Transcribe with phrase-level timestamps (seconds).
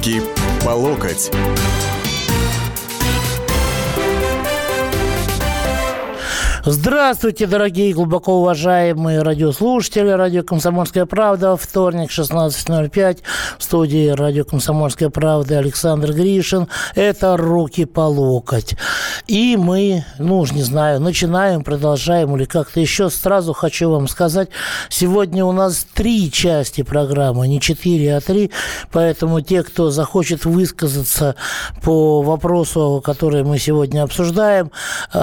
[0.00, 0.22] Руки
[0.64, 1.30] по локоть.
[6.72, 10.08] Здравствуйте, дорогие глубоко уважаемые радиослушатели.
[10.10, 11.56] Радио «Комсомольская правда».
[11.56, 13.18] Вторник, 16.05.
[13.58, 16.68] В студии радио «Комсомольская правда» Александр Гришин.
[16.94, 18.76] Это «Руки по локоть».
[19.26, 23.10] И мы, ну уж не знаю, начинаем, продолжаем или как-то еще.
[23.10, 24.50] Сразу хочу вам сказать,
[24.88, 28.52] сегодня у нас три части программы, не четыре, а три.
[28.92, 31.34] Поэтому те, кто захочет высказаться
[31.82, 34.70] по вопросу, который мы сегодня обсуждаем,
[35.12, 35.18] э,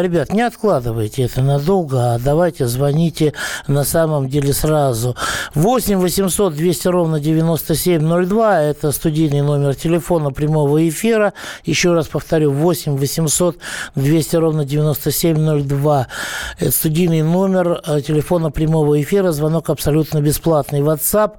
[0.00, 3.32] ребят, не откладывайте откладывайте это надолго, а давайте звоните
[3.66, 5.16] на самом деле сразу.
[5.54, 11.32] 8 800 200 ровно 9702– это студийный номер телефона прямого эфира.
[11.64, 13.56] Еще раз повторю, 8 800
[13.94, 16.06] 200 ровно 9702–
[16.58, 19.32] это студийный номер э, телефона прямого эфира.
[19.32, 20.80] Звонок абсолютно бесплатный.
[20.80, 21.32] WhatsApp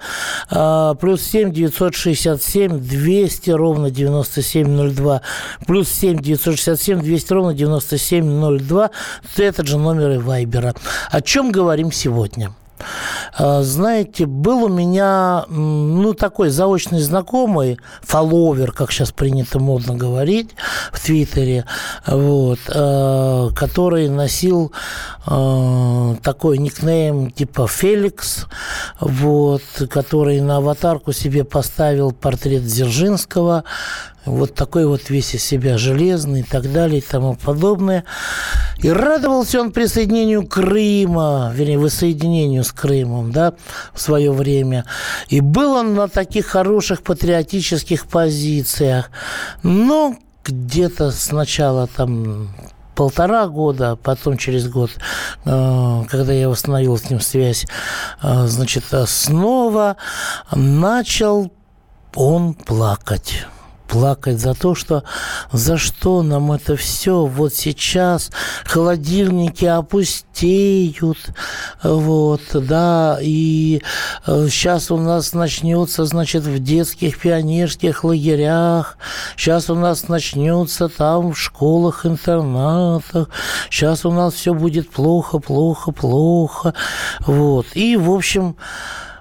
[0.50, 5.22] э, плюс 7 967 200 ровно 9702
[5.68, 8.90] плюс 7 967 200 ровно 9702
[9.44, 10.74] этот же номер и Вайбера.
[11.12, 12.52] О чем говорим сегодня?
[13.36, 20.52] А, знаете, был у меня, ну, такой заочный знакомый, фолловер, как сейчас принято модно говорить
[20.92, 21.66] в Твиттере,
[22.06, 24.72] вот, а, который носил
[25.26, 28.46] а, такой никнейм типа Феликс,
[29.00, 33.64] вот, который на аватарку себе поставил портрет Дзержинского,
[34.26, 38.06] вот такой вот весь из себя железный и так далее и тому подобное.
[38.80, 43.54] И радовался он присоединению Крыма, вернее, воссоединению с Крымом, да,
[43.94, 44.86] в свое время.
[45.30, 49.12] И был он на таких хороших патриотических позициях.
[49.62, 52.50] Но где-то сначала там
[52.96, 54.92] полтора года, потом через год,
[55.46, 57.66] э, когда я восстановил с ним связь,
[58.22, 59.98] э, значит, снова
[60.52, 61.52] начал
[62.14, 63.46] он плакать
[63.94, 65.04] плакать за то, что
[65.52, 68.32] за что нам это все вот сейчас
[68.66, 71.20] холодильники опустеют,
[71.84, 73.84] вот, да, и
[74.26, 78.98] сейчас э, у нас начнется, значит, в детских пионерских лагерях,
[79.38, 83.30] сейчас у нас начнется там в школах, интернатах,
[83.70, 86.74] сейчас у нас все будет плохо, плохо, плохо,
[87.28, 88.56] вот, и, в общем,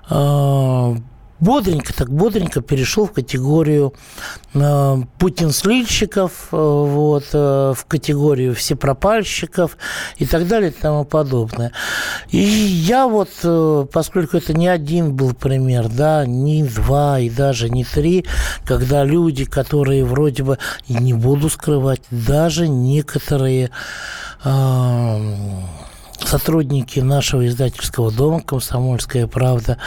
[0.09, 0.97] э,
[1.43, 3.95] бодренько, так бодренько перешел в категорию
[4.55, 9.77] э, путинслильщиков, э, вот, э, в категорию всепропальщиков
[10.19, 11.73] и так далее и тому подобное.
[12.31, 17.69] И я вот, э, поскольку это не один был пример, да, не два и даже
[17.69, 18.25] не три,
[18.65, 20.59] когда люди, которые вроде бы,
[20.89, 23.71] не буду скрывать, даже некоторые
[24.45, 25.21] э,
[26.27, 29.79] сотрудники нашего издательского дома «Комсомольская правда»,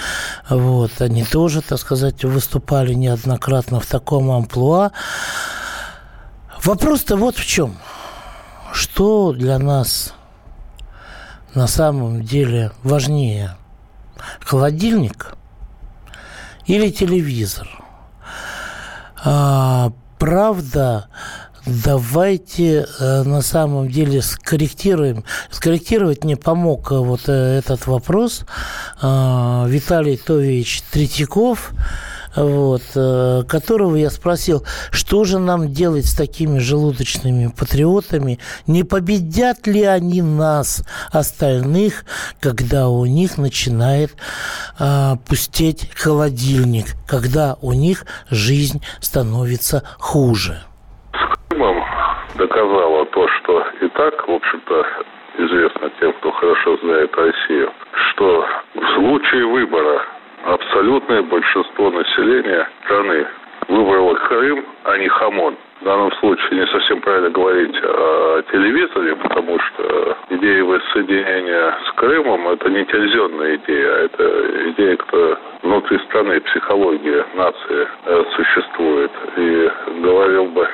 [0.50, 4.92] вот, они тоже, так сказать, выступали неоднократно в таком амплуа.
[6.64, 7.78] Вопрос-то вот в чем.
[8.74, 10.14] Что для нас
[11.54, 13.56] на самом деле важнее?
[14.42, 15.36] Холодильник
[16.66, 17.70] или телевизор?
[19.24, 21.08] А, правда,
[21.66, 25.24] давайте э, на самом деле скорректируем.
[25.50, 28.42] Скорректировать мне помог э, вот э, этот вопрос
[29.02, 31.72] Виталий Тович Третьяков,
[32.36, 32.82] вот,
[33.48, 40.22] которого я спросил, что же нам делать с такими желудочными патриотами, не победят ли они
[40.22, 42.06] нас, остальных,
[42.40, 44.12] когда у них начинает
[44.78, 50.62] а, пустеть холодильник, когда у них жизнь становится хуже
[52.38, 54.86] доказала то, что и так, в общем-то,
[55.38, 60.06] известно тем, кто хорошо знает Россию, что в случае выбора
[60.46, 63.26] абсолютное большинство населения страны
[63.68, 65.58] выбрало Крым, а не Хамон.
[65.82, 72.48] В данном случае не совсем правильно говорить о телевизоре, потому что идея воссоединения с Крымом–
[72.50, 79.12] это не телевизионная идея, а это идея, кто внутри страны, психология нации э, существует.
[79.36, 79.70] И
[80.02, 80.68] говорил бы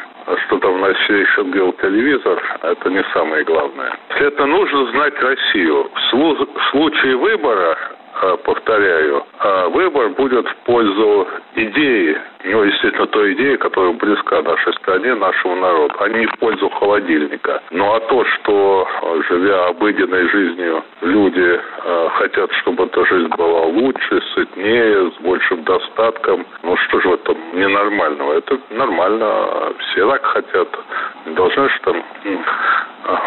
[0.45, 3.97] что там на счет бил телевизор, это не самое главное.
[4.09, 5.89] Это нужно знать Россию.
[5.93, 7.77] В случае выбора
[8.21, 14.73] а, повторяю, а, выбор будет в пользу идеи, ну, естественно, той идеи, которая близка нашей
[14.73, 17.61] стране, нашему народу, а не в пользу холодильника.
[17.71, 18.88] Ну, а то, что,
[19.29, 26.45] живя обыденной жизнью, люди э, хотят, чтобы эта жизнь была лучше, сытнее, с большим достатком,
[26.63, 28.33] ну, что же в этом ненормального?
[28.33, 30.67] Это нормально, все так хотят.
[31.25, 32.03] Не должны же там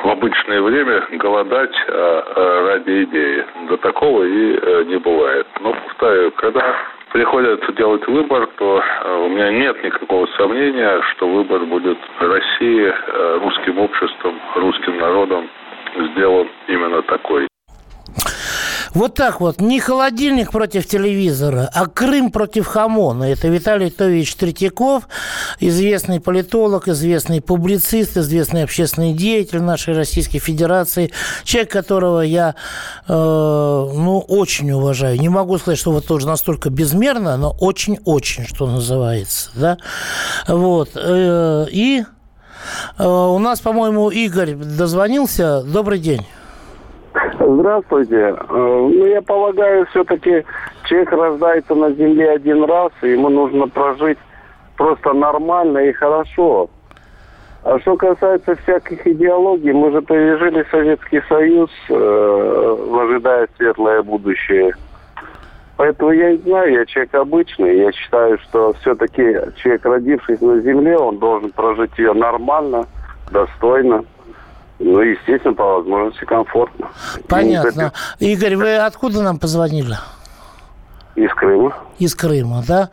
[0.03, 3.45] в обычное время голодать ради идеи.
[3.69, 5.47] До такого и не бывает.
[5.61, 6.77] Но, повторяю, когда
[7.15, 13.39] приходится делать выбор, то э, у меня нет никакого сомнения, что выбор будет России, э,
[13.41, 15.49] русским обществом, русским народом
[15.97, 17.47] сделан именно такой.
[18.95, 23.25] Вот так вот, не холодильник против телевизора, а Крым против хамона.
[23.25, 25.09] Это Виталий Тович Третьяков,
[25.59, 31.11] известный политолог, известный публицист, известный общественный деятель нашей Российской Федерации,
[31.43, 32.55] человек, которого я,
[33.09, 35.19] э, ну, очень уважаю.
[35.19, 39.79] Не могу сказать, что вот тоже настолько безмерно, но очень-очень, что называется, да.
[40.47, 40.91] Вот.
[40.95, 42.05] Э, и
[42.99, 45.65] э, у нас, по-моему, Игорь дозвонился.
[45.65, 46.25] Добрый день.
[47.55, 48.17] Здравствуйте.
[48.17, 50.45] Э, ну, я полагаю, все-таки
[50.85, 54.19] человек рождается на Земле один раз, и ему нужно прожить
[54.77, 56.69] просто нормально и хорошо.
[57.63, 64.75] А что касается всяких идеологий, мы же пережили Советский Союз, э, ожидая светлое будущее.
[65.77, 67.79] Поэтому я не знаю, я человек обычный.
[67.79, 69.23] Я считаю, что все-таки
[69.57, 72.87] человек, родившись на Земле, он должен прожить ее нормально,
[73.31, 74.05] достойно.
[74.79, 76.89] Ну, естественно, по возможности комфортно.
[77.29, 77.93] Понятно.
[78.19, 79.97] Игорь, вы откуда нам позвонили?
[81.15, 81.73] Из Крыма.
[81.99, 82.91] Из Крыма, да?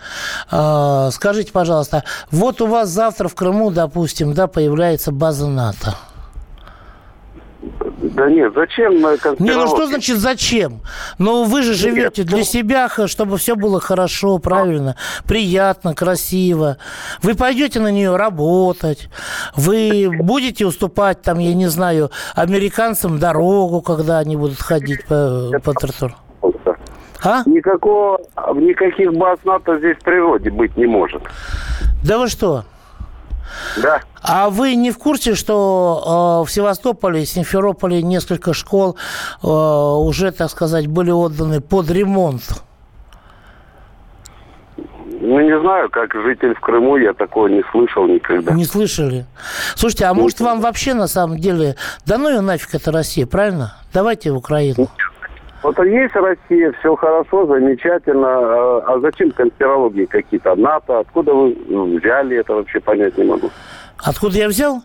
[0.51, 5.95] А, скажите, пожалуйста, вот у вас завтра в Крыму, допустим, да, появляется база НАТО.
[7.61, 8.93] Да нет, зачем
[9.39, 10.81] Не, ну что значит зачем?
[11.19, 14.95] Ну вы же живете для ну- себя, чтобы все было хорошо, правильно,
[15.27, 16.77] приятно, красиво.
[17.21, 19.09] Вы пойдете на нее работать,
[19.55, 25.73] вы будете уступать там, я не знаю, американцам дорогу, когда они будут ходить по, по
[25.73, 26.15] тротуару.
[27.23, 27.43] А?
[27.45, 28.19] Никакого,
[28.55, 31.21] никаких баз НАТО здесь в природе быть не может.
[32.03, 32.63] Да вы что?
[33.81, 34.01] Да.
[34.21, 38.98] А вы не в курсе, что э, в Севастополе, Симферополе несколько школ
[39.44, 42.44] э, уже, так сказать, были отданы под ремонт?
[45.24, 48.53] Ну, не знаю, как житель в Крыму, я такого не слышал никогда.
[48.53, 49.25] Не слышали?
[49.75, 51.75] Слушайте, а может вам вообще на самом деле,
[52.07, 53.75] да ну и нафиг это Россия, правильно?
[53.94, 54.89] Давайте в Украину.
[55.63, 58.27] Вот есть Россия, все хорошо, замечательно.
[58.27, 60.55] А, а зачем конспирологии какие-то?
[60.55, 61.55] НАТО, откуда вы
[61.97, 63.49] взяли это вообще понять не могу.
[64.03, 64.81] Откуда я взял?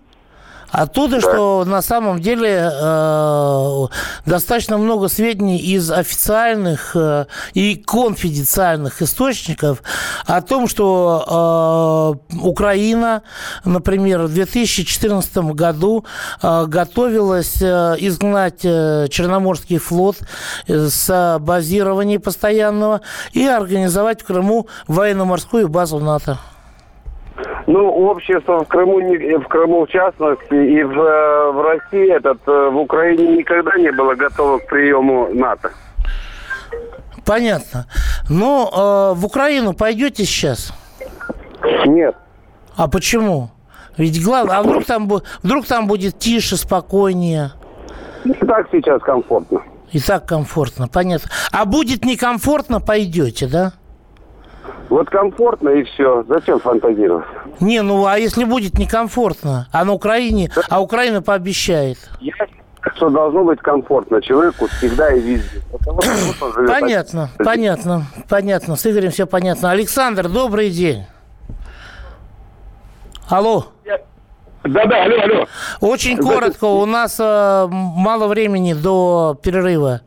[0.70, 1.20] Оттуда, да.
[1.20, 3.86] что на самом деле э,
[4.26, 9.82] достаточно много сведений из официальных э, и конфиденциальных источников
[10.26, 13.22] о том, что э, Украина,
[13.64, 16.04] например, в 2014 году
[16.42, 20.16] э, готовилась э, изгнать э, Черноморский флот
[20.66, 23.02] с базирования постоянного
[23.32, 26.38] и организовать в Крыму военно-морскую базу НАТО.
[27.66, 32.70] Ну, общество в Крыму, в Крыму в частности, и в, э, в России, этот, э,
[32.70, 35.72] в Украине никогда не было готово к приему НАТО.
[37.24, 37.86] Понятно.
[38.30, 38.70] Но
[39.14, 40.72] э, в Украину пойдете сейчас?
[41.86, 42.14] Нет.
[42.76, 43.50] А почему?
[43.96, 45.08] Ведь главное, а вдруг там,
[45.42, 47.50] вдруг там будет тише, спокойнее?
[48.24, 49.62] И так сейчас комфортно.
[49.90, 51.30] И так комфортно, понятно.
[51.50, 53.72] А будет некомфортно, пойдете, да?
[54.88, 56.24] Вот комфортно и все.
[56.28, 57.26] Зачем фантазировать?
[57.60, 59.68] Не, ну а если будет некомфортно?
[59.72, 61.98] А на Украине, а Украина пообещает.
[62.20, 62.32] Я
[62.94, 65.60] что должно быть комфортно человеку всегда и везде.
[66.68, 68.76] Понятно, понятно, понятно.
[68.76, 69.70] С Игорем все понятно.
[69.70, 71.04] Александр, добрый день.
[73.28, 73.66] Алло.
[74.62, 75.46] Да-да, алло, алло.
[75.80, 80.00] Очень коротко, у нас э, мало времени до перерыва.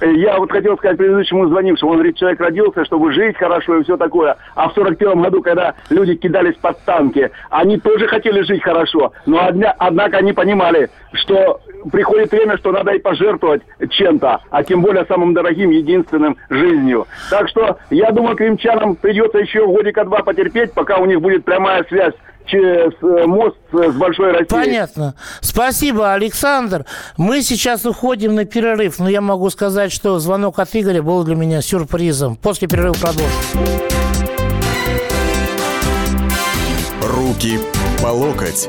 [0.00, 3.96] Я вот хотел сказать предыдущему звонившему, он говорит, человек родился, чтобы жить хорошо и все
[3.96, 4.36] такое.
[4.54, 9.12] А в 41 году, когда люди кидались под танки, они тоже хотели жить хорошо.
[9.24, 11.60] Но одня, однако они понимали, что
[11.90, 17.06] приходит время, что надо и пожертвовать чем-то, а тем более самым дорогим, единственным жизнью.
[17.30, 21.84] Так что я думаю, крымчанам придется еще годика два потерпеть, пока у них будет прямая
[21.84, 22.14] связь
[22.46, 24.48] через э, мост с большой Россией.
[24.48, 25.14] Понятно.
[25.40, 26.84] Спасибо, Александр.
[27.16, 31.34] Мы сейчас уходим на перерыв, но я могу сказать, что звонок от Игоря был для
[31.34, 32.36] меня сюрпризом.
[32.36, 33.30] После перерыва продолжим.
[37.02, 37.58] Руки
[38.02, 38.68] по локоть.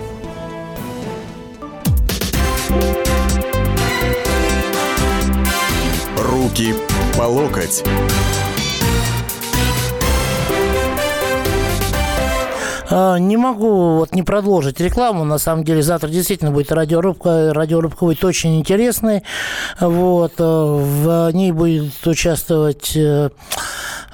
[6.51, 6.73] Руки
[7.17, 7.81] по локоть.
[12.89, 15.23] А, не могу вот не продолжить рекламу.
[15.23, 17.53] На самом деле завтра действительно будет радиорубка.
[17.53, 19.23] Радиорубка будет очень интересной.
[19.79, 20.33] Вот.
[20.39, 23.29] Э, в ней будет участвовать э,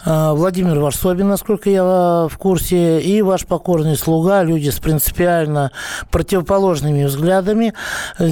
[0.10, 5.74] Владимир Варсобин, насколько я в курсе, и ваш покорный слуга, люди с принципиально
[6.12, 7.74] противоположными взглядами.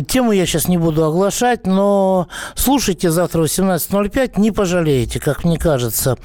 [0.07, 5.59] Тему я сейчас не буду оглашать, но слушайте завтра в 18.05, не пожалеете, как мне
[5.59, 6.17] кажется.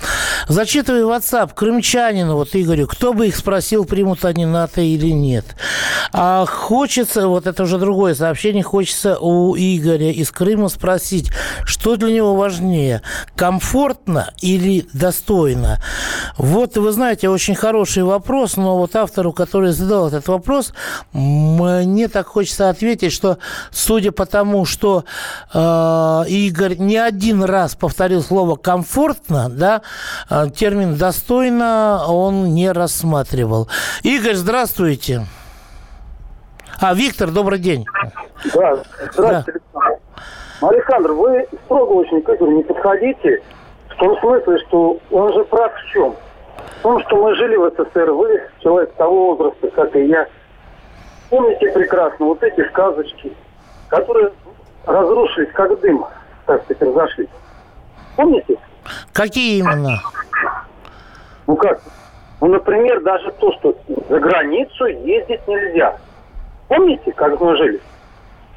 [0.47, 5.57] Зачитываю WhatsApp крымчанину, вот Игорю, кто бы их спросил, примут они НАТО или нет.
[6.13, 11.33] А хочется, вот это уже другое сообщение, хочется у Игоря из Крыма спросить,
[11.65, 13.03] что для него важнее,
[13.35, 15.40] комфортно или достойно?
[16.37, 20.73] Вот, вы знаете, очень хороший вопрос, но вот автору, который задал этот вопрос,
[21.13, 23.39] мне так хочется ответить, что
[23.71, 25.05] судя по тому, что
[25.53, 25.59] э,
[26.29, 29.83] Игорь не один раз повторил слово комфортно, да,
[30.29, 33.69] э, термин достойно он не рассматривал.
[34.03, 35.27] Игорь, здравствуйте.
[36.81, 37.85] А, Виктор, добрый день.
[38.55, 38.83] Да,
[39.13, 39.81] здравствуйте, да.
[39.81, 40.01] Александр.
[40.63, 43.43] Александр, вы строго очень к Игорю не подходите.
[44.01, 46.15] В том смысле, что он же прав в чем?
[46.79, 50.27] В том, что мы жили в СССР, вы человек того возраста, как и я.
[51.29, 53.31] Помните прекрасно вот эти сказочки,
[53.89, 54.33] которые
[54.87, 56.07] разрушились, как дым,
[56.47, 57.29] так сказать, разошлись.
[58.17, 58.57] Помните?
[59.13, 59.99] Какие именно?
[61.47, 61.83] Ну как?
[62.41, 63.77] Ну, например, даже то, что
[64.09, 65.95] за границу ездить нельзя.
[66.69, 67.79] Помните, как мы жили?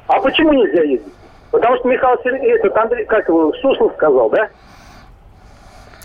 [0.06, 1.12] А почему нельзя ездить?
[1.50, 4.48] Потому что Михаил Сергеевич, этот Андрей, как его, Суслов сказал, да?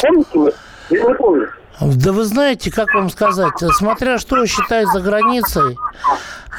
[0.02, 0.58] Помните?
[0.90, 1.52] Или не помните?
[1.82, 5.78] Да вы знаете, как вам сказать, смотря что считать за границей,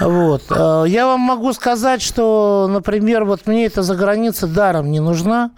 [0.00, 0.42] вот.
[0.50, 5.50] Э, я вам могу сказать, что, например, вот мне эта заграница даром не нужна.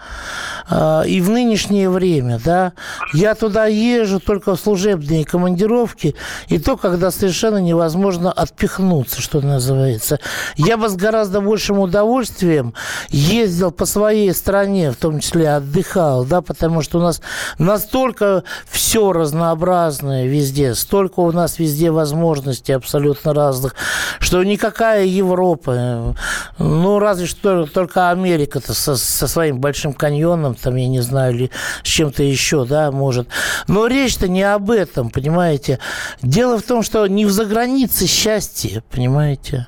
[0.73, 2.73] Э, и в нынешнее время, да,
[3.13, 6.15] я туда езжу только в служебные командировки,
[6.49, 10.19] и то, когда совершенно невозможно отпихнуться, что называется.
[10.57, 12.75] Я бы с гораздо большим удовольствием
[13.11, 17.21] ездил по своей стране, в том числе отдыхал, да, потому что у нас
[17.59, 23.75] настолько все разнообразное везде, столько у нас везде возможностей абсолютно разных,
[24.21, 26.15] что никакая Европа,
[26.59, 31.51] ну, разве что только Америка-то со, со своим большим каньоном, там, я не знаю, или
[31.83, 33.29] с чем-то еще, да, может.
[33.69, 35.79] Но речь-то не об этом, понимаете.
[36.23, 39.67] Дело в том, что не в загранице счастье, понимаете.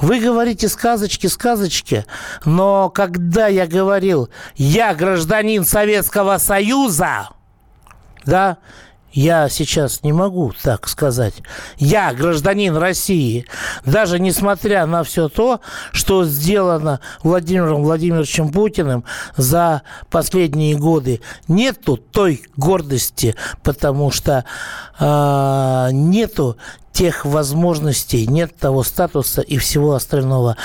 [0.00, 2.04] Вы говорите сказочки, сказочки,
[2.44, 7.28] но когда я говорил, я гражданин Советского Союза,
[8.24, 8.58] да,
[9.12, 11.34] я сейчас не могу так сказать.
[11.76, 13.46] Я гражданин России,
[13.84, 15.60] даже несмотря на все то,
[15.92, 19.04] что сделано Владимиром Владимировичем Путиным
[19.36, 21.20] за последние годы.
[21.48, 24.44] Нету той гордости, потому что
[24.98, 26.56] э, нету
[26.98, 30.56] тех возможностей, нет того статуса и всего остального.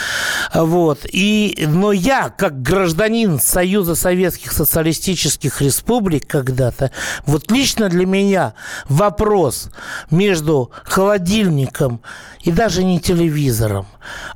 [0.51, 1.01] Вот.
[1.11, 6.89] И, но я, как гражданин Союза Советских Социалистических Республик когда-то,
[7.27, 8.55] вот лично для меня
[8.89, 9.69] вопрос
[10.09, 12.01] между холодильником
[12.41, 13.85] и даже не телевизором,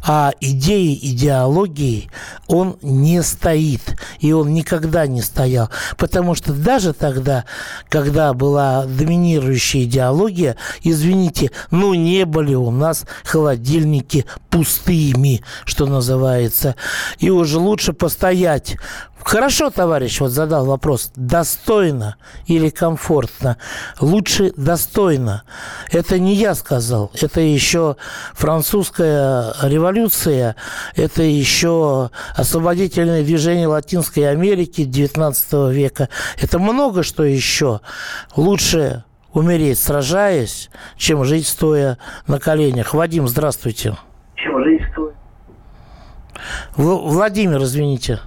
[0.02, 2.10] а идеей, идеологией,
[2.48, 3.82] он не стоит.
[4.20, 5.70] И он никогда не стоял.
[5.98, 7.46] Потому что даже тогда,
[7.90, 16.76] когда была доминирующая идеология, извините, ну не были у нас холодильники пустыми, что называется.
[17.20, 18.78] И уже лучше постоять
[19.28, 22.16] Хорошо, товарищ, вот задал вопрос, достойно
[22.46, 23.58] или комфортно?
[24.00, 25.44] Лучше достойно.
[25.92, 27.98] Это не я сказал, это еще
[28.34, 30.56] французская революция,
[30.96, 36.08] это еще освободительное движение Латинской Америки 19 века.
[36.40, 37.82] Это много что еще.
[38.38, 39.04] Лучше
[39.38, 42.94] умереть, сражаясь, чем жить стоя на коленях.
[42.94, 43.94] Вадим, здравствуйте.
[44.36, 45.14] Чем жить стоя?
[46.76, 48.20] Владимир, извините.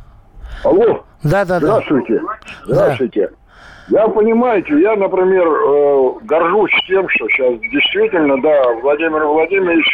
[0.65, 1.05] Алло.
[1.23, 1.67] Да, да, да.
[1.67, 2.23] Здравствуйте.
[2.65, 3.29] Здравствуйте.
[3.29, 4.03] Да.
[4.03, 9.85] Я, понимаете, я, например, э, горжусь тем, что сейчас действительно, да, Владимир Владимирович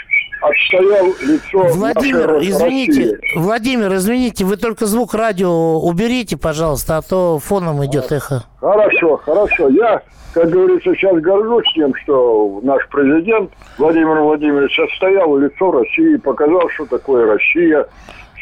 [0.49, 3.38] отстоял лицо Владимир, извините, России.
[3.38, 8.45] Владимир, извините, вы только звук радио уберите, пожалуйста, а то фоном идет эхо.
[8.61, 9.69] Хорошо, хорошо.
[9.69, 10.03] Я,
[10.35, 16.87] как говорится, сейчас горжусь тем, что наш президент Владимир Владимирович отстоял лицо России, показал, что
[16.87, 17.87] такое Россия,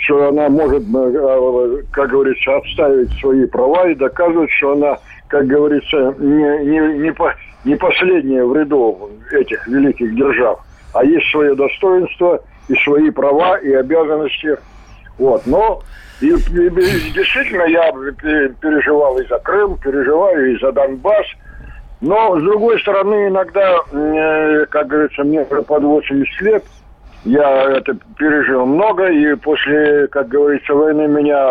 [0.05, 6.15] что она может, э, как говорится, отставить свои права и доказывать, что она, как говорится,
[6.19, 7.35] не, не, не, по,
[7.65, 10.61] не последняя в ряду этих великих держав,
[10.95, 14.57] а есть свое достоинство и свои права и обязанности
[15.19, 15.83] Вот, но
[16.21, 17.93] и, и, и, действительно я
[18.61, 21.27] переживал и за Крым, переживаю и за Донбасс.
[22.01, 26.65] Но, с другой стороны, иногда, э, как говорится, мне под 80 лет,
[27.25, 31.51] я это пережил много, и после, как говорится, войны меня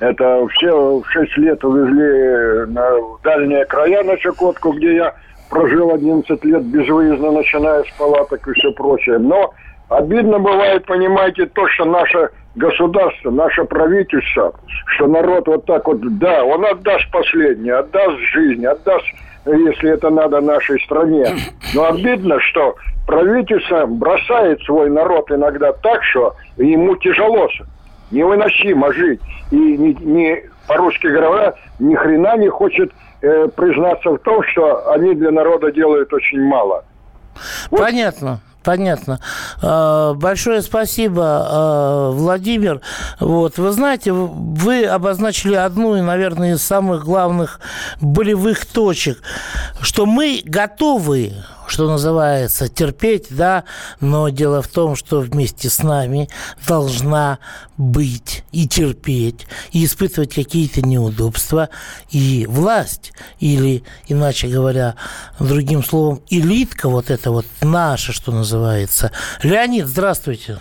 [0.00, 2.90] это все в 6 лет увезли на
[3.22, 5.14] дальние края на Чукотку, где я
[5.50, 9.18] прожил 11 лет безвыездно, начиная с палаток и все прочее.
[9.18, 9.52] Но
[9.88, 14.54] обидно бывает, понимаете, то, что наше государство, наше правительство,
[14.86, 19.04] что народ вот так вот, да, он отдаст последнее, отдаст жизнь, отдаст,
[19.44, 21.26] если это надо нашей стране.
[21.74, 22.76] Но обидно, что
[23.06, 27.48] правительство бросает свой народ иногда так, что ему тяжело,
[28.10, 29.20] невыносимо жить.
[29.50, 35.14] И не, не по-русски говоря, ни хрена не хочет э, признаться в том, что они
[35.14, 36.84] для народа делают очень мало.
[37.70, 38.40] Понятно.
[38.62, 39.20] Понятно.
[39.62, 42.80] А, большое спасибо, а, Владимир.
[43.18, 43.56] Вот.
[43.56, 47.60] Вы знаете, вы обозначили одну, наверное, из самых главных
[48.02, 49.22] болевых точек,
[49.80, 51.32] что мы готовы
[51.70, 53.64] что называется, терпеть, да,
[54.00, 56.28] но дело в том, что вместе с нами
[56.66, 57.38] должна
[57.78, 61.68] быть и терпеть, и испытывать какие-то неудобства
[62.10, 64.96] и власть, или, иначе говоря,
[65.38, 69.12] другим словом, элитка вот это вот наша, что называется.
[69.42, 70.58] Леонид, здравствуйте.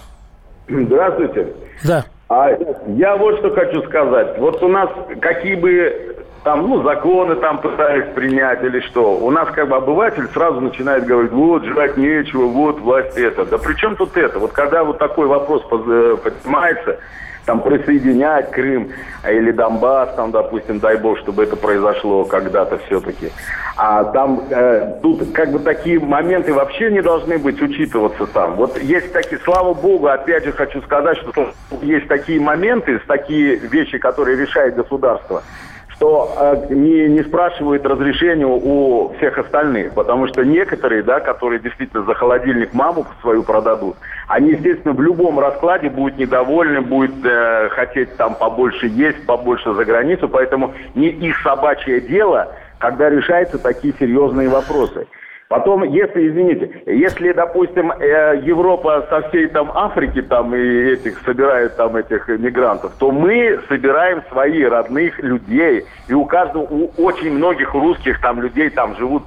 [0.68, 1.48] Здравствуйте.
[1.84, 2.06] Да.
[2.30, 2.52] А
[2.96, 4.38] я вот что хочу сказать.
[4.38, 4.88] Вот у нас
[5.20, 6.09] какие бы
[6.44, 9.18] там, ну, законы там пытались принять или что.
[9.18, 13.46] У нас как бы обыватель сразу начинает говорить, вот, жрать нечего, вот, власть это.
[13.46, 14.40] Да при чем тут это?
[14.40, 17.00] Вот когда вот такой вопрос э, поднимается,
[17.46, 18.92] там, присоединять Крым
[19.28, 23.32] или Донбасс, там, допустим, дай бог, чтобы это произошло когда-то все-таки.
[23.76, 28.56] А там, э, тут как бы такие моменты вообще не должны быть учитываться там.
[28.56, 33.98] Вот есть такие, слава богу, опять же хочу сказать, что есть такие моменты, такие вещи,
[33.98, 35.44] которые решает государство–
[36.00, 42.04] что э, не, не спрашивают разрешения у всех остальных, потому что некоторые, да, которые действительно
[42.06, 43.98] за холодильник маму свою продадут,
[44.30, 49.84] они, естественно, в любом раскладе будут недовольны, будут э, хотеть там побольше есть, побольше за
[49.84, 55.06] границу, поэтому не их собачье дело, когда решаются такие серьезные вопросы.
[55.50, 61.76] Потом, если, извините, если, допустим, э, Европа со всей там Африки там и этих собирает
[61.76, 65.86] там этих мигрантов, то мы собираем свои родных людей.
[66.08, 69.24] И у каждого, у очень многих русских там людей там живут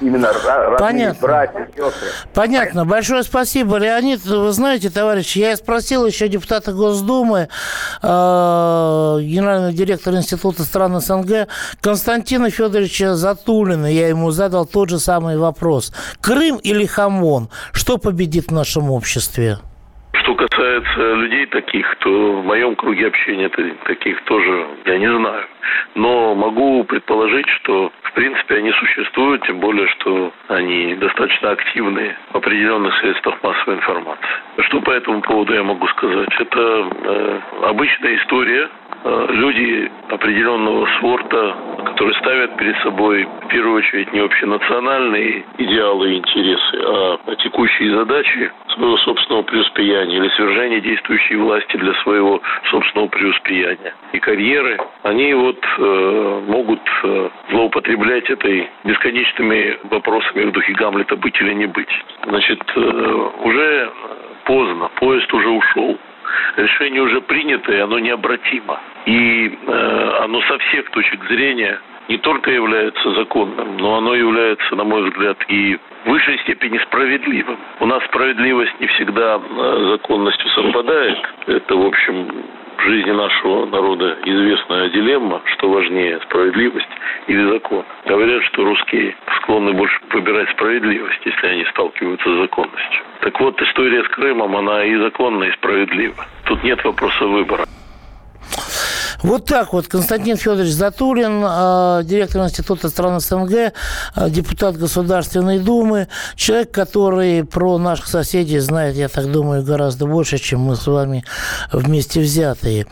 [0.00, 1.20] именно родные Понятно.
[1.20, 2.08] братья, сестры.
[2.32, 2.84] Понятно.
[2.84, 4.24] Большое спасибо, Леонид.
[4.24, 7.48] Вы знаете, товарищи, я спросил еще депутата Госдумы,
[8.02, 11.48] э, генерального директора Института стран СНГ
[11.80, 13.86] Константина Федоровича Затулина.
[13.86, 15.92] Я ему задал тот же самый вопрос.
[16.20, 17.48] Крым или Хамон?
[17.72, 19.58] Что победит в нашем обществе?
[20.14, 23.48] Что касается людей таких, то в моем круге общения
[23.84, 25.44] таких тоже я не знаю.
[25.94, 32.36] Но могу предположить, что в принципе они существуют, тем более, что они достаточно активны в
[32.36, 34.24] определенных средствах массовой информации.
[34.58, 36.28] Что по этому поводу я могу сказать?
[36.38, 38.68] Это э, обычная история.
[39.04, 46.18] Э, люди определенного сорта, которые ставят перед собой в первую очередь не общенациональные идеалы и
[46.18, 52.40] интересы, а текущие задачи своего собственного преуспеяния или свержения действующей власти для своего
[52.70, 60.72] собственного преуспеяния и карьеры, они вот э, могут э, злоупотреблять этой бесконечными вопросами в духе
[60.72, 61.92] Гамлета быть или не быть.
[62.26, 63.92] Значит, э, уже
[64.44, 65.98] поздно, поезд уже ушел.
[66.56, 68.80] Решение уже принято, и оно необратимо.
[69.06, 74.84] И э, оно со всех точек зрения не только является законным, но оно является, на
[74.84, 77.58] мой взгляд, и в высшей степени справедливым.
[77.80, 81.18] У нас справедливость не всегда э, законностью совпадает.
[81.46, 82.44] Это, в общем,
[82.76, 86.88] в жизни нашего народа известная дилемма, что важнее, справедливость
[87.26, 87.84] или закон.
[88.06, 93.02] Говорят, что русские склонны больше выбирать справедливость, если они сталкиваются с законностью.
[93.20, 96.26] Так вот, история с Крымом, она и законна, и справедлива.
[96.44, 97.64] Тут нет вопроса выбора.
[99.24, 103.72] Вот так вот Константин Федорович Затулин, а, директор Института стран СНГ,
[104.14, 110.36] а, депутат Государственной Думы, человек, который про наших соседей знает, я так думаю, гораздо больше,
[110.36, 111.24] чем мы с вами
[111.72, 112.86] вместе взятые.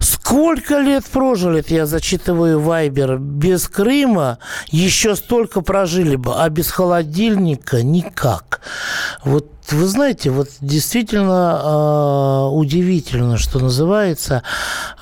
[0.00, 4.38] Сколько лет прожили, я зачитываю Вайбер, без Крыма
[4.72, 8.60] еще столько прожили бы, а без холодильника никак.
[9.26, 14.44] Вот вы знаете, вот действительно э, удивительно, что называется,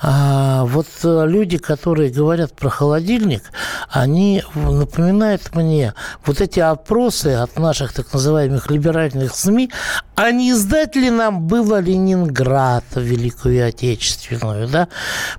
[0.01, 3.43] э, вот люди, которые говорят про холодильник,
[3.87, 5.93] они напоминают мне
[6.25, 9.69] вот эти опросы от наших так называемых либеральных СМИ,
[10.15, 14.87] а не сдать ли нам было Ленинград Великую Отечественную, да?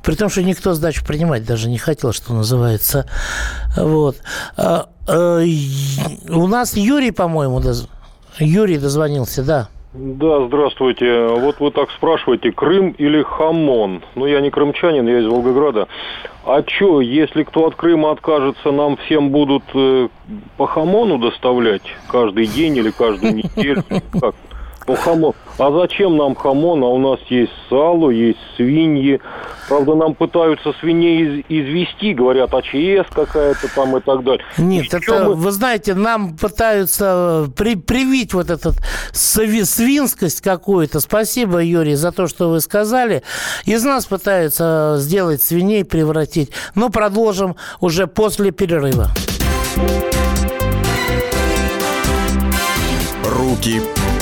[0.04, 3.04] При том, что никто сдачу принимать даже не хотел, что называется.
[3.76, 4.18] Вот.
[4.56, 5.42] А, а,
[6.28, 7.88] у нас Юрий, по-моему, доз...
[8.38, 9.68] Юрий дозвонился, да.
[9.94, 11.26] Да, здравствуйте.
[11.26, 14.02] Вот вы так спрашиваете, Крым или Хамон?
[14.14, 15.88] Ну, я не крымчанин, я из Волгограда.
[16.44, 20.08] А что, если кто от Крыма откажется, нам всем будут э,
[20.58, 23.82] по Хамону доставлять каждый день или каждую неделю?
[24.20, 24.34] Как?
[24.86, 25.34] Ну, хамон.
[25.58, 26.84] А зачем нам хамон?
[26.84, 29.20] А у нас есть сало, есть свиньи.
[29.68, 34.44] Правда, нам пытаются свиней из извести, говорят, АЧС какая-то там и так далее.
[34.58, 35.34] Нет, и это, мы...
[35.34, 38.74] вы знаете, нам пытаются при, привить вот эту
[39.12, 41.00] свинскость какую-то.
[41.00, 43.22] Спасибо, Юрий, за то, что вы сказали.
[43.64, 46.52] Из нас пытаются сделать свиней, превратить.
[46.76, 49.08] Но продолжим уже после перерыва.
[53.24, 53.80] Руки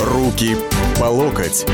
[0.00, 0.56] Руки
[0.98, 1.66] по локоть.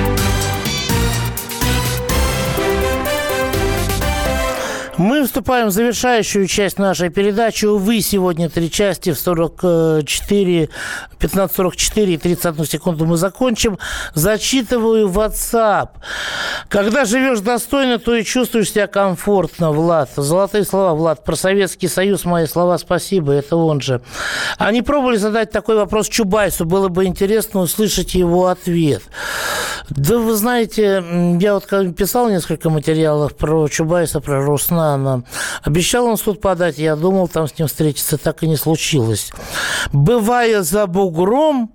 [5.01, 7.65] Мы вступаем в завершающую часть нашей передачи.
[7.65, 10.69] Увы, сегодня три части в 44,
[11.19, 13.79] 15.44 и 31 секунду мы закончим.
[14.13, 15.89] Зачитываю WhatsApp.
[16.69, 20.11] Когда живешь достойно, то и чувствуешь себя комфортно, Влад.
[20.17, 21.25] Золотые слова, Влад.
[21.25, 24.03] Про Советский Союз мои слова спасибо, это он же.
[24.59, 26.67] Они пробовали задать такой вопрос Чубайсу.
[26.67, 29.03] Было бы интересно услышать его ответ.
[29.89, 31.03] Да вы знаете,
[31.41, 35.22] я вот писал несколько материалов про Чубайса, про Росна она
[35.62, 39.33] обещал он суд подать, я думал там с ним встретиться, так и не случилось.
[39.92, 41.70] Бывая за бугром,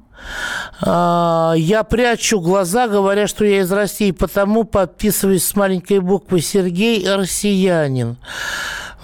[0.82, 7.08] а, я прячу глаза, говоря, что я из России, потому подписываюсь с маленькой буквы Сергей
[7.08, 8.18] Россиянин.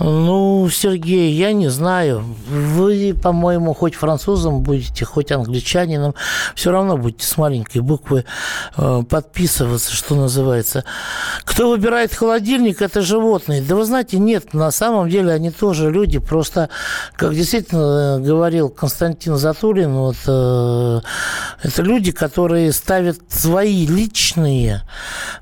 [0.04, 2.24] Ну, Сергей, я не знаю.
[2.50, 6.16] Вы, по-моему, хоть французом будете, хоть англичанином,
[6.56, 8.26] все равно будете с маленькой буквы
[8.78, 10.86] э, подписываться, что называется.
[11.44, 13.62] Кто выбирает холодильник, это животные.
[13.62, 16.18] Да вы знаете, нет, на самом деле они тоже люди.
[16.18, 16.70] Просто,
[17.16, 21.02] как действительно говорил Константин Затулин, вот, э,
[21.62, 24.82] это люди, которые ставят свои личные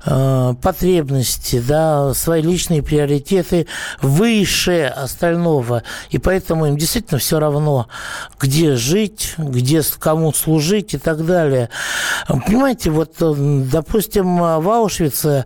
[0.04, 3.66] э, потребности, да, свои личные приоритеты
[4.02, 5.82] выше выше остального.
[6.10, 7.86] И поэтому им действительно все равно,
[8.40, 11.70] где жить, где кому служить и так далее.
[12.26, 15.44] Понимаете, вот, допустим, в Аушвице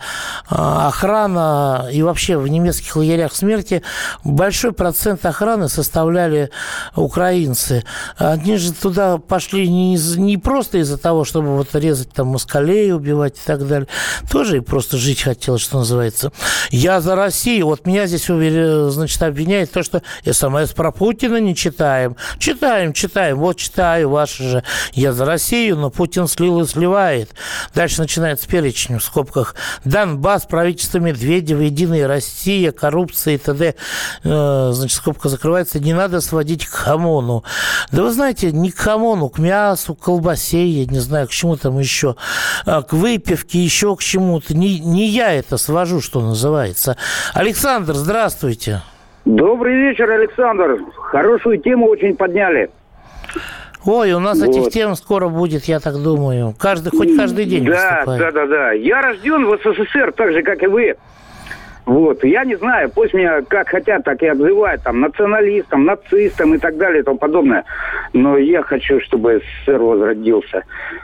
[0.48, 3.82] а, охрана и вообще в немецких лагерях смерти
[4.24, 6.50] большой процент охраны составляли
[6.96, 7.84] украинцы.
[8.16, 13.36] Они же туда пошли не, не просто из-за того, чтобы вот резать там москалей, убивать
[13.36, 13.88] и так далее.
[14.30, 16.32] Тоже и просто жить хотелось, что называется.
[16.70, 17.66] Я за Россию.
[17.66, 18.30] Вот меня здесь
[18.90, 22.16] значит, обвиняет то, что СМС про Путина не читаем.
[22.38, 23.38] Читаем, читаем.
[23.38, 24.64] Вот читаю ваши же.
[24.92, 27.30] Я за Россию, но Путин слил и сливает.
[27.74, 29.54] Дальше начинается перечень в скобках.
[29.84, 33.74] Донбасс, правительство Медведева, Единая Россия, коррупция и т.д.
[34.24, 35.80] Э, значит, скобка закрывается.
[35.80, 37.44] Не надо сводить к хамону.
[37.90, 41.56] Да вы знаете, не к хамону, к мясу, к колбасе, я не знаю, к чему
[41.56, 42.16] там еще,
[42.64, 44.54] а к выпивке, еще к чему-то.
[44.54, 46.96] Не, не я это свожу, что называется.
[47.32, 48.82] Александр, здравствуйте.
[49.24, 50.78] Добрый вечер, Александр.
[50.96, 52.70] Хорошую тему очень подняли.
[53.86, 54.48] Ой, у нас вот.
[54.48, 56.54] этих тем скоро будет, я так думаю.
[56.58, 58.20] Каждый, хоть каждый день Да, выступает.
[58.20, 58.72] да, да, да.
[58.72, 60.96] Я рожден в СССР, так же, как и вы.
[61.86, 66.58] Вот, я не знаю, пусть меня как хотят, так и обзывают, там, националистом, нацистом и
[66.58, 67.64] так далее и тому подобное.
[68.14, 70.62] Но я хочу, чтобы СССР возродился,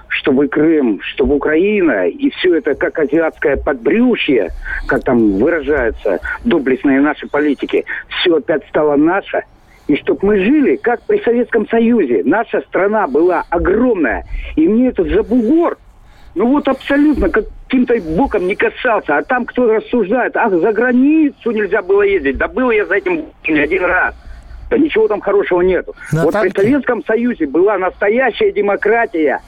[0.09, 4.49] чтобы Крым, чтобы Украина и все это как азиатское подбрюшье,
[4.87, 9.43] как там выражаются доблестные наши политики, все опять стало наше.
[9.87, 12.23] И чтобы мы жили, как при Советском Союзе.
[12.25, 14.25] Наша страна была огромная.
[14.55, 15.79] И мне этот забугор,
[16.35, 19.19] ну вот абсолютно каким-то боком не касался.
[19.19, 22.39] А там кто рассуждает, ах, за границу нельзя было ездить.
[22.39, 24.15] Да был я за этим не один раз.
[24.71, 25.95] Да ничего там хорошего нету.
[26.13, 26.55] На вот танке?
[26.55, 29.41] при Советском Союзе была настоящая демократия,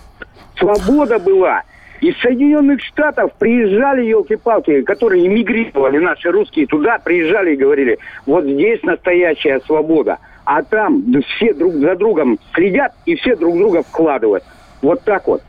[0.57, 1.63] свобода была.
[2.01, 8.83] Из Соединенных Штатов приезжали, елки-палки, которые эмигрировали, наши русские, туда приезжали и говорили, вот здесь
[8.83, 10.19] настоящая свобода.
[10.45, 11.05] А там
[11.37, 14.43] все друг за другом следят и все друг друга вкладывают.
[14.83, 15.43] Вот так вот.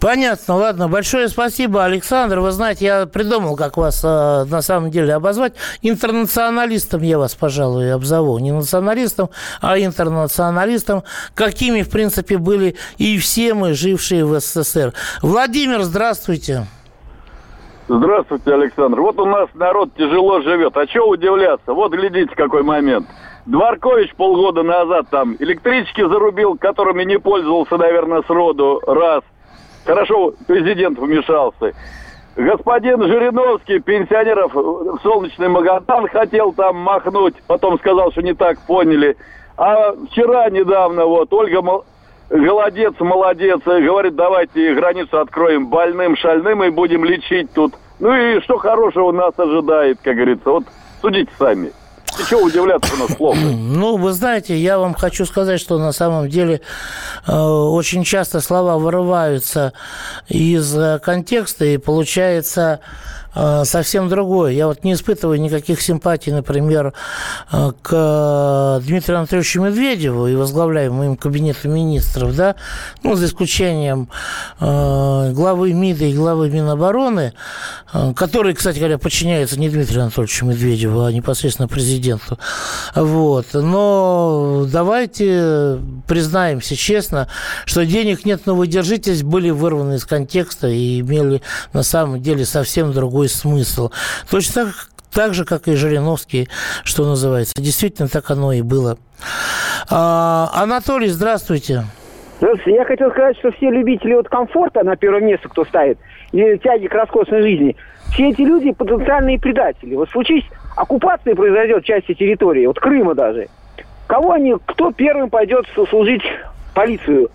[0.00, 0.88] Понятно, ладно.
[0.88, 2.40] Большое спасибо, Александр.
[2.40, 5.54] Вы знаете, я придумал, как вас э, на самом деле обозвать.
[5.82, 8.38] Интернационалистом я вас, пожалуй, обзову.
[8.38, 9.30] Не националистом,
[9.60, 11.04] а интернационалистом,
[11.34, 14.92] какими, в принципе, были и все мы, жившие в СССР.
[15.22, 16.66] Владимир, здравствуйте.
[17.88, 19.00] Здравствуйте, Александр.
[19.00, 20.76] Вот у нас народ тяжело живет.
[20.76, 21.72] А чего удивляться?
[21.72, 23.06] Вот глядите, какой момент.
[23.46, 29.22] Дворкович полгода назад там электрички зарубил, которыми не пользовался, наверное, сроду раз.
[29.84, 31.72] Хорошо, президент вмешался.
[32.36, 39.16] Господин Жириновский пенсионеров в солнечный Магадан хотел там махнуть, потом сказал, что не так поняли.
[39.56, 41.84] А вчера недавно вот Ольга Мол-
[42.30, 47.74] Голодец, молодец, говорит, давайте границу откроем больным, шальным и будем лечить тут.
[48.00, 50.50] Ну и что хорошего нас ожидает, как говорится.
[50.50, 50.64] Вот
[51.02, 51.70] судите сами.
[52.28, 53.38] Чего удивляться у нас плохо?
[53.38, 56.60] Ну, вы знаете, я вам хочу сказать, что на самом деле
[57.26, 59.72] э, очень часто слова вырываются
[60.28, 62.80] из э, контекста, и получается
[63.34, 64.52] совсем другое.
[64.52, 66.94] Я вот не испытываю никаких симпатий, например,
[67.52, 72.56] э, к Дмитрию Анатольевичу Медведеву и возглавляемому им кабинету министров, да,
[73.02, 74.08] ну, за исключением
[74.60, 77.32] э, главы МИДа и главы Минобороны,
[78.16, 82.38] который, кстати говоря, подчиняется не Дмитрию Анатольевичу Медведеву, а непосредственно президенту.
[82.94, 83.46] Вот.
[83.52, 87.28] Но давайте признаемся честно,
[87.66, 91.42] что денег нет, но вы держитесь, были вырваны из контекста и имели
[91.72, 93.90] на самом деле совсем другой смысл.
[94.30, 94.74] Точно так,
[95.12, 96.48] так же, как и Жириновский,
[96.84, 97.54] что называется.
[97.56, 98.98] Действительно, так оно и было.
[99.90, 101.84] А, Анатолий, здравствуйте.
[102.66, 105.98] Я хотел сказать, что все любители вот комфорта на первом месте, кто ставит,
[106.32, 107.76] и тяги к роскошной жизни,
[108.12, 109.94] все эти люди потенциальные предатели.
[109.94, 110.44] Вот случись
[110.76, 113.48] оккупация произойдет части территории, вот Крыма даже.
[114.06, 116.22] Кого они, кто первым пойдет служить
[116.74, 117.30] полицию?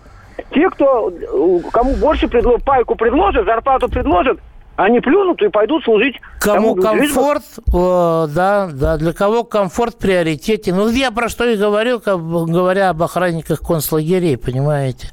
[0.54, 4.38] Те, кто, э, кому больше предло, пайку предложат, зарплату предложат,
[4.84, 10.72] они плюнут и пойдут служить Кому тому, комфорт, э, да, да, для кого комфорт приоритете.
[10.72, 15.10] Ну, я про что и говорил, как говоря об охранниках концлагерей, понимаете.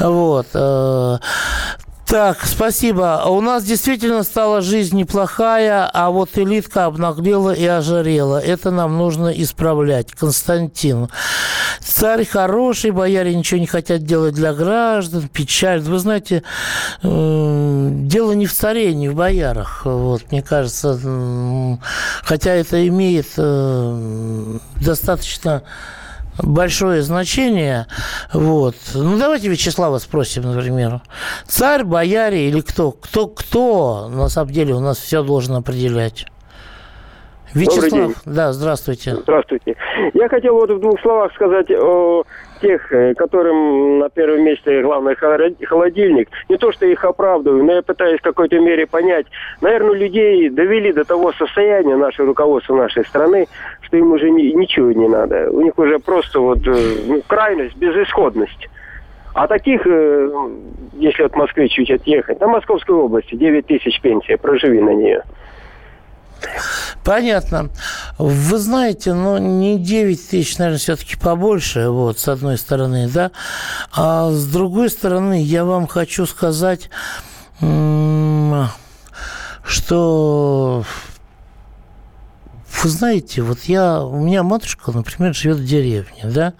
[0.00, 0.46] Вот.
[0.54, 1.18] э,
[2.06, 3.22] Так, спасибо.
[3.26, 8.38] У нас действительно стала жизнь неплохая, а вот элитка обнаглела и ожирела.
[8.38, 10.12] Это нам нужно исправлять.
[10.12, 11.08] Константин.
[11.96, 15.30] Царь хороший, бояре ничего не хотят делать для граждан.
[15.32, 15.80] Печаль.
[15.80, 16.42] Вы знаете,
[17.02, 19.86] э, дело не в царе, не в боярах.
[19.86, 21.00] Вот, мне кажется,
[22.22, 25.62] хотя это имеет э, достаточно
[26.38, 27.86] большое значение.
[28.30, 28.76] Вот.
[28.92, 31.00] Ну, давайте Вячеслава спросим, например.
[31.48, 32.92] Царь, бояре или кто?
[32.92, 36.26] Кто, кто на самом деле у нас все должен определять?
[37.60, 38.14] Вячеслав, день.
[38.26, 39.14] да, здравствуйте.
[39.16, 39.76] Здравствуйте.
[40.14, 42.24] Я хотел вот в двух словах сказать о
[42.60, 45.18] тех, э, которым на первом месте холод-
[45.66, 46.28] холодильник.
[46.48, 49.26] Не то, что их оправдываю, но я пытаюсь в какой-то мере понять.
[49.60, 53.46] Наверное, людей довели до того состояния, наше руководство нашей страны,
[53.82, 55.50] что им уже ни- ничего не надо.
[55.50, 56.74] У них уже просто вот э,
[57.06, 58.68] ну, крайность, безысходность.
[59.34, 60.30] А таких, э,
[60.94, 65.22] если от Москвы чуть отъехать, на Московской области 9 тысяч пенсия, проживи на нее.
[67.06, 67.70] Понятно.
[68.18, 73.30] Вы знаете, ну, не 9 тысяч, наверное, все-таки побольше, вот, с одной стороны, да.
[73.92, 76.90] А с другой стороны, я вам хочу сказать,
[79.64, 80.84] что
[82.82, 86.54] вы знаете, вот я, у меня матушка, например, живет в деревне, да,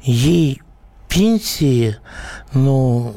[0.00, 0.62] ей
[1.10, 1.98] пенсии,
[2.54, 3.14] ну,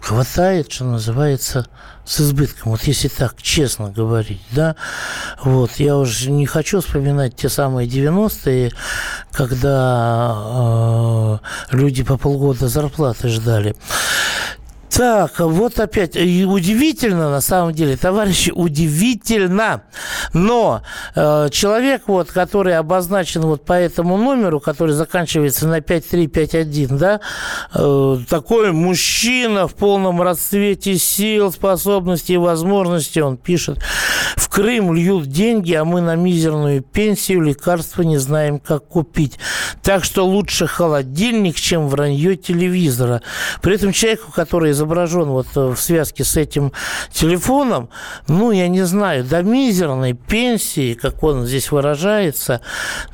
[0.00, 1.68] хватает, что называется,
[2.12, 2.72] с избытком.
[2.72, 4.76] Вот если так честно говорить, да,
[5.42, 8.70] вот, я уже не хочу вспоминать те самые 90-е,
[9.32, 13.74] когда э, люди по полгода зарплаты ждали.
[14.94, 16.16] Так, вот опять.
[16.16, 19.84] И удивительно, на самом деле, товарищи, удивительно.
[20.34, 20.82] Но
[21.14, 27.20] э, человек, вот, который обозначен вот по этому номеру, который заканчивается на 5351, да,
[27.74, 33.78] э, такой мужчина в полном расцвете сил, способностей и возможностей, он пишет,
[34.36, 39.38] в Крым льют деньги, а мы на мизерную пенсию лекарства не знаем, как купить.
[39.82, 43.22] Так что лучше холодильник, чем вранье телевизора.
[43.62, 46.72] При этом человеку, который изображен вот э, в связке с этим
[47.10, 47.88] телефоном,
[48.28, 52.60] ну, я не знаю, до мизерной пенсии, как он здесь выражается,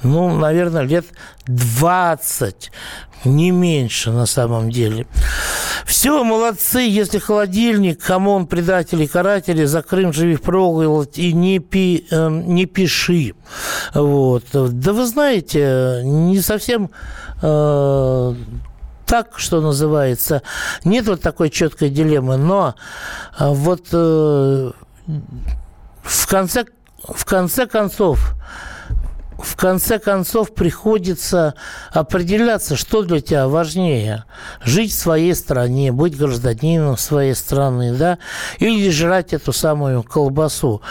[0.03, 1.07] ну, наверное, лет
[1.47, 2.73] 20,
[3.25, 5.07] не меньше на самом деле.
[5.85, 12.29] Все, молодцы, если холодильник, хамон, предатели, каратели, за Крым живи впроголодь и не, пи, э,
[12.29, 13.35] не пиши.
[13.95, 14.45] Вот.
[14.53, 16.91] Да вы знаете, не совсем
[17.43, 18.35] э,
[19.07, 20.43] так, что называется.
[20.85, 22.75] Нет вот такой четкой дилеммы, но
[23.39, 24.71] э, вот э,
[26.03, 26.67] в конце,
[27.03, 28.35] в конце концов
[29.39, 31.55] в конце концов приходится
[31.93, 34.25] определяться, что для тебя важнее.
[34.65, 38.19] Жить в своей стране, быть гражданином своей страны, да,
[38.59, 40.83] или жрать эту самую колбасу.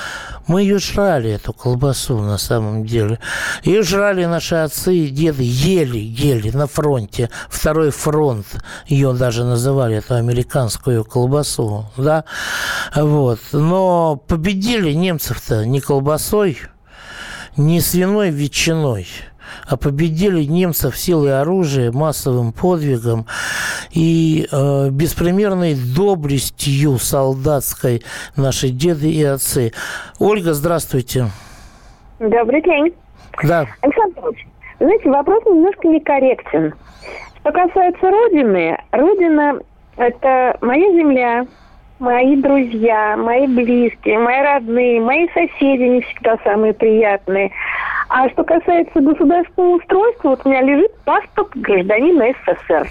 [0.47, 3.19] Мы ее жрали, эту колбасу, на самом деле.
[3.63, 7.29] Ее жрали наши отцы и деды, ели, ели на фронте.
[7.49, 8.45] Второй фронт
[8.86, 12.23] ее даже называли, эту американскую колбасу, да.
[12.95, 13.39] Вот.
[13.51, 16.57] Но победили немцев-то не колбасой,
[17.58, 19.08] не свиной ветчиной,
[19.67, 23.26] а победили немцев силой оружия, массовым подвигом
[23.91, 28.04] и э, беспримерной доблестью солдатской
[28.36, 29.74] наши деды и отцы.
[30.20, 31.28] Ольга, здравствуйте.
[32.20, 32.93] Добрый день.
[33.43, 33.67] Да.
[33.82, 34.48] Александр Ильич,
[34.80, 36.74] знаете, вопрос немножко некорректен.
[37.39, 39.60] Что касается Родины, Родина–
[39.98, 41.48] это моя земля,
[41.99, 47.51] мои друзья, мои близкие, мои родные, мои соседи не всегда самые приятные.
[48.10, 52.88] А что касается государственного устройства, вот у меня лежит паспорт гражданина СССР.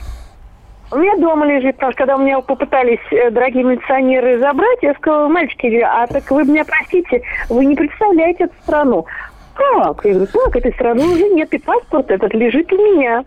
[0.92, 4.94] У меня дома лежит, потому что когда у меня попытались э, дорогие милиционеры забрать, я
[4.94, 9.06] сказала, мальчики, а так вы меня простите, вы не представляете эту страну.
[9.54, 10.04] Как?
[10.04, 13.24] Я говорю, так, этой страны уже нет, и паспорт этот лежит у меня.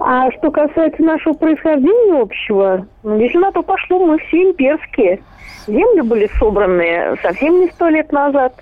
[0.00, 5.20] А что касается нашего происхождения общего, ну, если на то пошло, мы все имперские.
[5.66, 8.54] Земли были собраны совсем не сто лет назад.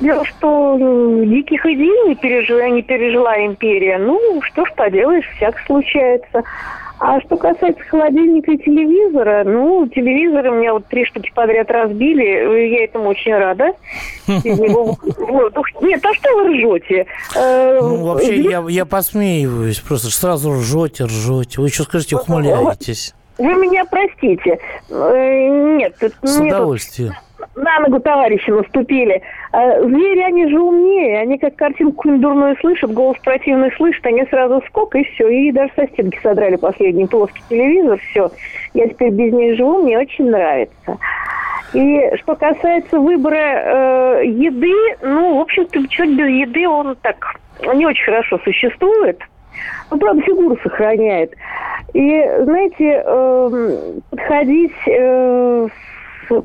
[0.00, 3.98] Дело, что диких идей не пережила, не пережила империя.
[3.98, 6.42] Ну, что ж поделаешь, всяк случается.
[7.00, 12.84] А что касается холодильника и телевизора, ну, телевизоры меня вот три штуки подряд разбили, я
[12.84, 13.72] этому очень рада.
[14.26, 17.06] Нет, а что вы ржете?
[17.36, 21.60] Э, ну, вообще, я, я посмеиваюсь, просто сразу ржете, ржете.
[21.60, 23.14] Вы еще скажите, ухмыляетесь.
[23.38, 24.58] Вы меня простите.
[24.90, 27.14] Э, нет, С удовольствием
[27.54, 29.22] на ногу товарищи наступили.
[29.52, 34.62] А звери, они же умнее, они как картинку дурную слышат, голос противный слышат, они сразу
[34.66, 35.28] скок и все.
[35.28, 38.30] И даже со стенки содрали последний плоский телевизор, все.
[38.74, 40.98] Я теперь без них живу, мне очень нравится.
[41.74, 47.36] И что касается выбора э, еды, ну, в общем-то, человек без еды, он так
[47.74, 49.20] не очень хорошо существует.
[49.90, 51.34] Ну, правда, фигуру сохраняет.
[51.92, 55.68] И, знаете, э, подходить э,
[56.28, 56.44] с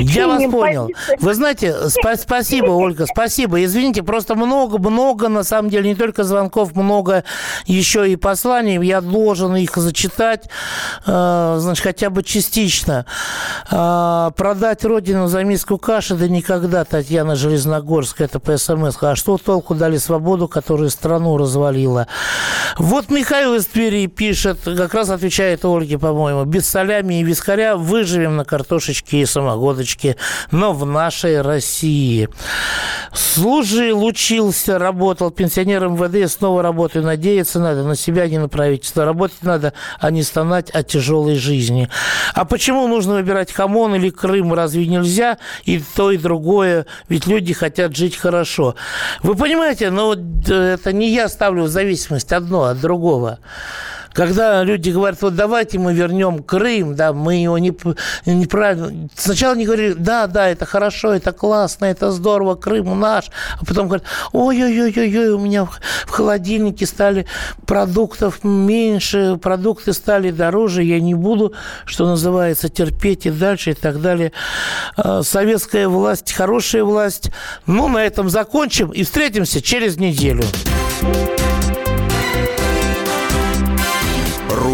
[0.00, 0.90] я вас понял.
[1.18, 3.62] Вы знаете, спа- спасибо, Ольга, спасибо.
[3.64, 7.24] Извините, просто много-много, на самом деле, не только звонков, много
[7.66, 8.82] еще и посланий.
[8.84, 10.48] Я должен их зачитать,
[11.06, 13.06] э, значит, хотя бы частично.
[13.70, 18.96] Э, продать родину за миску каши, да никогда, Татьяна Железногорская, это по СМС.
[19.00, 22.06] А что толку дали свободу, которая страну развалила?
[22.78, 28.36] Вот Михаил из Твери пишет, как раз отвечает Ольге, по-моему, без солями и вискаря выживем
[28.36, 30.16] на картошечке и самогодочки,
[30.50, 32.28] но в нашей России.
[33.12, 37.04] Служил, учился, работал пенсионер МВД, снова работаю.
[37.04, 39.04] Надеяться надо, на себя не на правительство.
[39.04, 41.88] Работать надо, а не стонать о тяжелой жизни.
[42.34, 44.52] А почему нужно выбирать Хамон или Крым?
[44.54, 46.86] Разве нельзя и то, и другое?
[47.08, 48.74] Ведь люди хотят жить хорошо.
[49.22, 53.38] Вы понимаете, но э, это не я ставлю в зависимость одно от другого.
[54.12, 57.72] Когда люди говорят, вот давайте мы вернем Крым, да, мы его не,
[58.26, 59.08] неправильно...
[59.14, 63.30] Сначала они говорили, да, да, это хорошо, это классно, это здорово, Крым наш.
[63.60, 67.26] А потом говорят, ой-ой-ой-ой, у меня в холодильнике стали
[67.66, 74.00] продуктов меньше, продукты стали дороже, я не буду, что называется, терпеть и дальше и так
[74.00, 74.32] далее.
[74.96, 77.30] А, советская власть, хорошая власть.
[77.66, 80.44] Ну, на этом закончим и встретимся через неделю.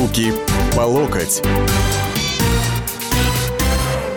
[0.06, 0.32] Руки
[0.76, 1.42] по локоть.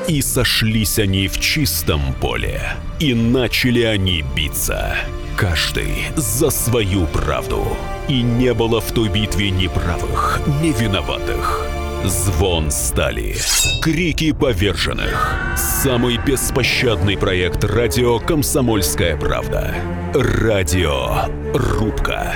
[0.08, 2.62] И сошлись они в чистом поле.
[3.00, 4.96] И начали они биться.
[5.36, 7.66] Каждый за свою правду.
[8.08, 11.68] И не было в той битве ни правых, ни виноватых.
[12.06, 13.36] Звон стали.
[13.82, 15.56] Крики поверженных.
[15.58, 19.74] Самый беспощадный проект радио «Комсомольская правда».
[20.14, 22.36] Радио «Рубка».